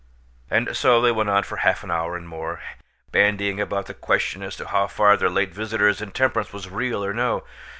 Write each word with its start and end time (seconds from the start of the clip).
And 0.49 0.75
so 0.75 0.99
they 0.99 1.11
went 1.11 1.29
on 1.29 1.43
for 1.43 1.57
half 1.57 1.83
an 1.83 1.91
hour 1.91 2.17
and 2.17 2.27
more, 2.27 2.59
bandying 3.11 3.61
about 3.61 3.85
the 3.85 3.93
question 3.93 4.41
as 4.41 4.55
to 4.55 4.69
how 4.69 4.87
far 4.87 5.15
their 5.15 5.29
late 5.29 5.53
visitor's 5.53 6.01
intemperance 6.01 6.51
was 6.51 6.67
real 6.69 7.05
or 7.05 7.13
no. 7.13 7.43